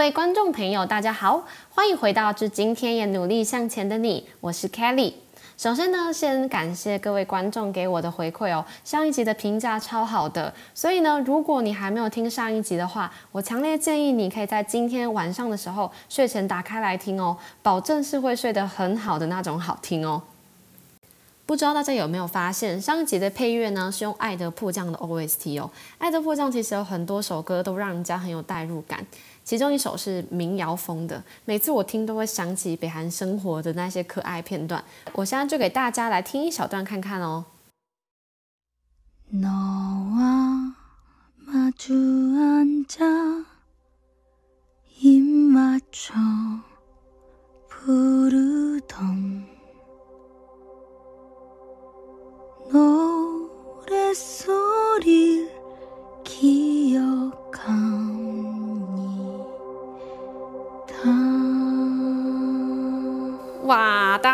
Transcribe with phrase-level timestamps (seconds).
[0.00, 1.44] 各位观众朋友，大家好，
[1.74, 5.12] 欢迎回到《致今天也努力向前的你》，我是 Kelly。
[5.58, 20.22] 首先呢，先感谢各位观众给我的回馈哦，上一集的评价超好的，所以呢，如果你还没有听上一集的话，我强烈建议你可以在今天晚上的时候睡前打开来听哦，保证是会睡得很好的那种好听哦。
[21.44, 29.04] 不知道大家有没有发现，上一集的配乐呢是用《爱德迫降》的 OST 哦，《爱德迫降》其实有很多首歌都让人家很有代入感，
[29.44, 34.82] 其中一首是民谣风的，每次我听都会想起北韩生活的那些可爱片段。
[35.12, 37.44] 我现在就给大家来听一小段看看哦。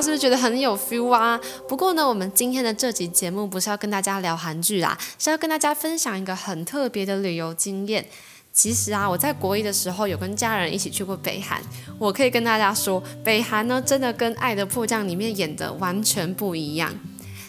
[0.00, 1.38] 是不是觉得很有 feel 啊？
[1.68, 8.06] 不过呢，我们今天的这集节目不是要跟大家聊韩剧啦，是要跟大家分享一个很特别的旅游经验。
[8.52, 11.62] 其实啊，我在国一的时候有跟家人一起去过北韩，
[11.98, 16.92] 我可以跟大家说，北韩呢真的跟《爱的迫降》里面演的完全不一样。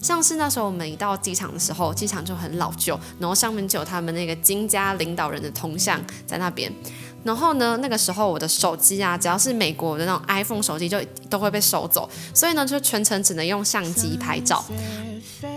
[0.00, 6.72] 像是那时候我们一到机场的时候，机场就很老旧，然后上面就有他们那个金家领导人的铜像在那边。
[7.26, 14.64] 然后呢，那个时候我的手机啊，只要是美国的那种 iPhone 手机，就都会被收走，所以呢，就全程只能用相机拍照。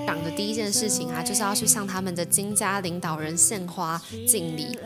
[0.08, 4.78] 讲的第一件事情啊，就是要去向他们的金家领导人献花敬礼。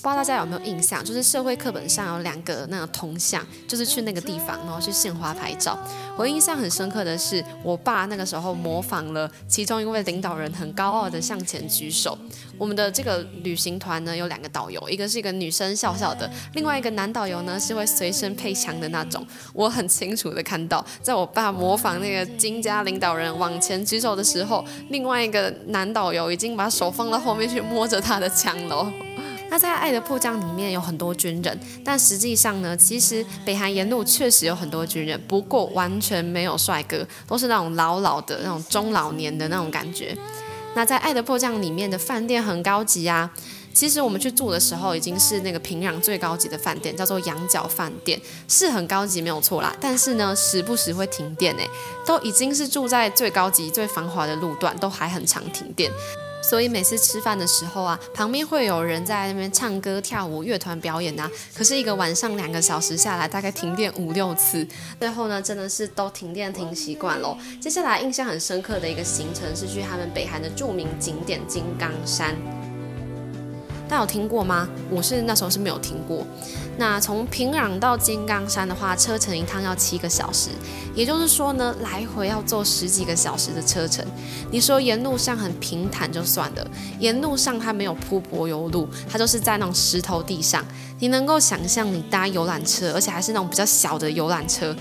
[0.00, 5.76] 不知道大家有没有印象，就是社会课本上有两个那个铜像，就是去那个地方，然后去献花拍照。
[6.16, 12.16] 我印象很深刻的是，我爸那个时候模仿了其中一位领导人，很高傲的向前举手。
[12.56, 19.26] 我们的这个旅行团呢，有两个导游，一个是一个女生笑笑的，另外一个男导游呢是会随身配枪的那种。
[19.52, 28.92] 我很清楚的看到，在我爸模仿那个金家领导人往前举手的时候，另外一个男导游已经把手放到后面去摸着他的枪了。
[29.50, 40.16] 那在《爱的迫降》里面有很多军人，但实际上呢，其实北韩沿路确实有很多军人，不过完全没有帅哥，都是那种老老的那种中老年的那种感觉。
[40.74, 43.28] 那在《爱的迫降》里面的饭店很高级啊，
[43.72, 49.74] 其实我们去住的时候已经是那个平壤最高级的饭店，叫做羊角饭店，是很高级没有错啦。
[49.80, 51.68] 但是呢，时不时会停电诶，
[52.06, 55.90] 都已经是住在最高级、最繁华的路段，都还很常停电。
[56.42, 61.30] 所以每次吃饭的时候啊，旁边会有人在那边唱歌跳舞，乐团表演呐。
[61.54, 64.66] 可是一个晚上两个小时下来，大概停电五六次。
[64.98, 67.36] 最后呢，真的是都停电停习惯了。
[67.60, 72.34] 接下来印象很深刻的一个行程是去他们北韩的著名景点金刚山。
[73.88, 74.68] 大家有听过吗？
[74.90, 76.26] 我是那时候是没有听过。
[76.76, 80.50] 那从平壤到金刚山的话，车程一趟要七个小时，
[80.94, 84.04] 也就是说呢，来回要坐十几个小时的车程。
[84.50, 90.62] 你说沿路上很平坦就算了，沿路上它没有铺柏油路，它就是在那种石头地上。
[91.00, 94.76] 你能够想象你搭游览车，而且还是那种比较小的游览车，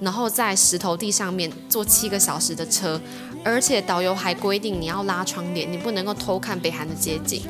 [0.00, 2.98] 然后在石头地上面坐七个小时的车，
[3.44, 7.42] 而且导游还规定你要拉窗帘，你不能够偷看北韩的街景。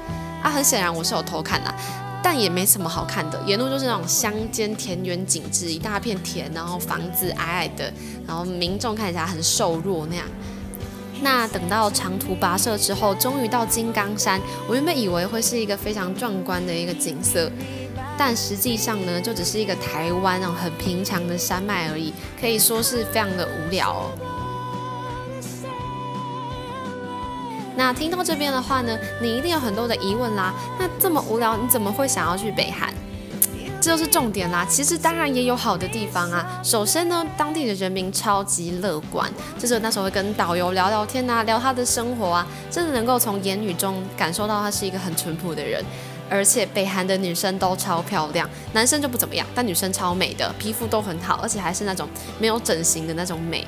[0.49, 1.75] 啊，很显然我是有偷看的，
[2.23, 3.39] 但也没什么好看的。
[3.45, 7.93] 沿路就是那种乡间田园景致，一大片田，然后房子矮矮的，
[8.27, 10.25] 然后民众看起来很瘦弱那样。
[11.21, 17.51] 那等到长途跋涉之后，终于到金刚山，我原本以为会是一个非常壮观的一个景色，
[18.17, 23.93] 但实际上呢，就只是一个台湾那种很平常的山脉而已，可以说是非常的无聊。
[23.93, 24.11] 哦。
[27.79, 30.53] 那听到这边的话呢，你一定有很多的疑问啦。
[30.81, 32.93] 那这么无聊，你怎么会想要去北韩？
[33.81, 34.67] 这就是重点啦。
[34.69, 36.61] 其实当然也有好的地方啊。
[36.65, 39.31] 首先呢，当地的人民超级乐观，
[39.61, 45.81] 就是那时候会跟导游聊聊天啊，聊他的生活啊，真的能够从言语中感受到他是一个很淳朴的人。
[46.29, 52.09] 而且北韩的女生都超漂亮，男生就不怎么样，但女生超美的，皮肤都很好，而且还是那种
[52.41, 53.65] 没有整形的那种美。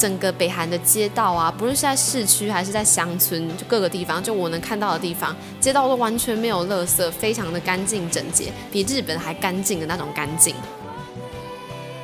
[0.00, 10.54] 整个北韩的街道啊，不论是在市区还是在乡村，就各个地方，就我能看到的地方，街道都完全没有垃圾，非常的干净整洁，比日本还干净的那种干净。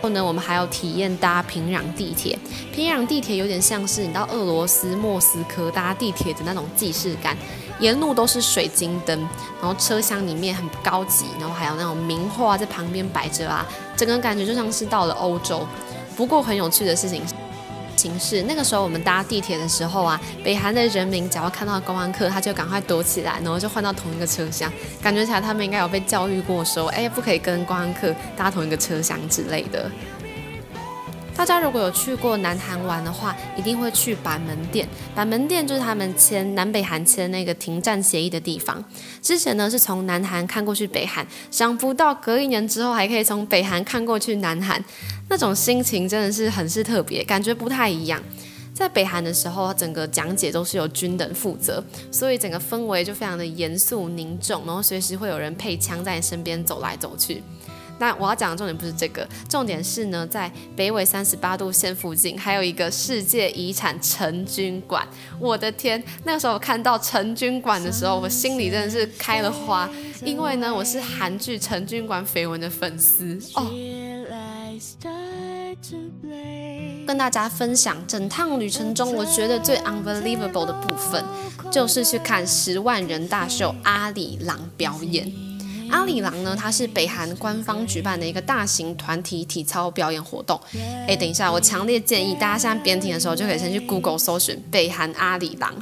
[0.03, 2.39] 后呢，我们还要体验搭平壤地铁，
[2.71, 7.35] 平壤地铁有点像是你到俄罗斯莫斯科搭地铁的那种既视感，
[7.81, 9.19] 沿路都是水晶灯，
[9.59, 13.67] 然后车厢里面很高级，然后还有那种名画在旁边摆着啊，
[13.97, 15.67] 整个感觉就像是到了欧洲。
[16.15, 17.23] 不过很有趣的事情。
[17.97, 24.71] 情是，那个时候我们搭地铁的时候啊，北韩的人民只要看到观光客，他就赶快躲起来，然后就换到同一个车厢。
[25.03, 29.91] 感觉起来他们应该有被教育过，说哎，不可以跟观光客搭同一个车厢之类的。
[31.37, 34.89] 大家如果有去过南韩玩的话，一定会去板门店。
[35.15, 38.83] 板门店就是他们签南北韩签那个停战协议的地方。
[39.21, 44.83] 之前呢是从南韩看过去北韩，想不到隔一年之后还可以从北韩看过去南韩，
[45.29, 48.21] 那种心情真的是很是特别，感觉不太一样。
[48.73, 57.43] 在北韩的时候，整个讲解都是由军人负责，所以整个氛围就非常的严肃凝重，然后随时会有人配枪在你身边走来走去。
[57.99, 65.07] 那我要讲的重点不是这个，重点是呢，在北纬三十八度线附近还有一个世界遗产成军馆。
[65.39, 69.89] 我的天，那个时候我看到成军馆的时候，我心里真的是开了花，
[70.23, 73.71] 因为呢，我是韩剧《成军馆》绯闻的粉丝哦。
[77.07, 81.25] 跟大家分享整趟旅程中，我觉得最 unbelievable 的部分，
[81.71, 85.46] 就是去看十万人大秀阿里郎表演。
[85.91, 90.61] 阿里郎呢，它是北韩官方举办的一个大型团体体操表演活动。
[91.07, 95.75] 哎，等一下，我强烈建议大家现在边听的时候就可以先去 Google 搜寻北韩阿里郎。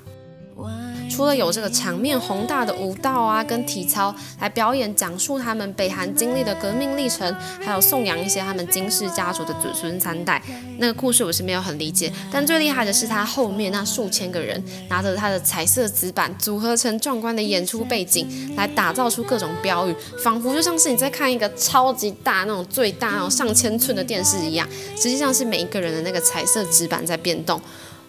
[1.14, 7.32] 除了有这个场面宏大的舞蹈啊，跟体操来表演，讲述他们北韩经历的革命历程，
[7.64, 10.42] 还有颂扬一些他们金氏家族的子孙三代，
[10.78, 12.12] 那个故事我是没有很理解。
[12.32, 27.60] 但最厉害的是他后面那数千个人拿着他的彩色纸板，组合成壮观的演出背景，来打造出各种标语，仿佛就像是你在看一个超级大那种最大那种上千寸的电视一样，实际上是每一个人的那个彩色纸板在变动。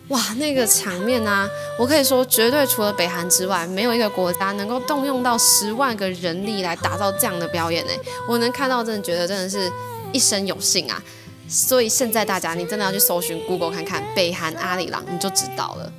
[0.10, 1.50] 哇，那个场面啊，
[1.80, 7.92] 我可以说，绝对除了北韩之外，没有一个国家能够动用到十万个人力来打造这样的表演呢。
[8.30, 9.72] 我能看到，真的觉得真的是
[10.14, 11.02] 一生有幸啊。
[11.48, 15.92] 所以现在大家，你真的要去搜寻 Google 看看北韩阿里郎，你就知道了。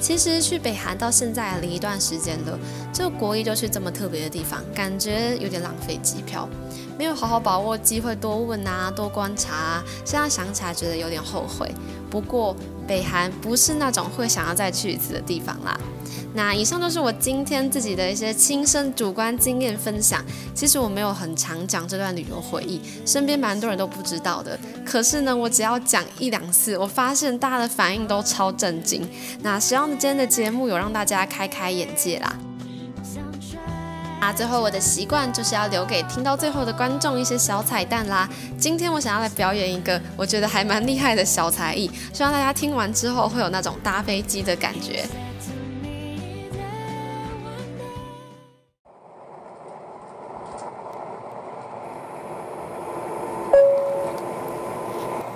[0.00, 2.58] 其实去北韩到现在离一段时间了，
[2.92, 6.46] 就国一就去这么特别的地方，感觉有点浪费机票，
[6.98, 9.84] 没有好好把握机会多问啊，多观察啊。
[10.04, 11.72] 现在想起来觉得有点后悔。
[12.10, 12.56] 不过
[12.86, 15.78] 北韩不是那种会想要再去一次的地方啦。
[16.36, 20.20] 那以上就是我今天自己的一些亲身主观经验分享。
[20.52, 24.58] 其实我没有很常讲这段旅游回忆，身边蛮多人都不知道的。
[24.84, 29.08] 可是呢，我只要讲一两次，我发现大家的反应都超震惊。
[29.42, 32.36] 那希望今天的节目有让大家开开眼界啦。
[34.26, 38.26] 那最后我的习惯就是要留给听到最后的观众一些小彩蛋啦。
[38.58, 45.04] 今天我想要来表演一个我觉得还蛮厉害的小才艺，希望大家听完之后会有那种搭飞机的感觉。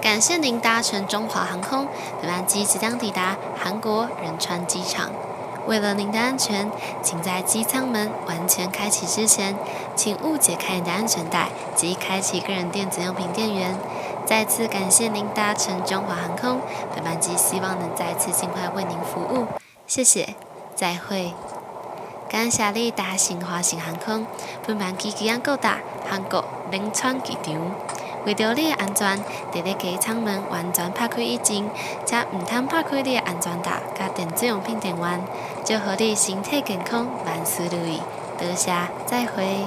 [0.00, 1.86] 感谢您搭乘中华航空，
[2.22, 5.10] 本班机即将抵达韩国仁川机场。
[5.68, 6.70] 为了您的安全，
[7.02, 9.54] 请在机舱门完全开启之前，
[9.94, 13.76] 请勿解开你的安全带及开启个人电子用品电源。
[14.24, 16.60] 再次感谢您搭乘中华航空，
[16.94, 19.46] 本班机希望能再次尽快为您服务。
[19.86, 20.34] 谢谢，
[20.74, 21.34] 再会。
[22.30, 24.26] 感谢你搭乘华信航空，
[24.66, 27.54] 本班机即将到达韩国仁川机场。
[28.24, 29.18] 为着你的安全，
[29.52, 31.68] 伫咧机舱门完全拍开以前，
[32.04, 35.20] 且毋通拍开你的安全带甲电子用品电源，
[35.64, 38.00] 祝福你身体健康，万事如意。
[38.38, 38.72] 多谢，
[39.06, 39.64] 再会。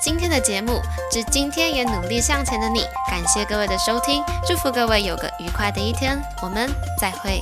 [0.00, 0.80] 今天的节目，
[1.10, 7.40] 致今天也努力向前的你，感谢各位的收听，祝福各位有个愉快的一天，我们再会。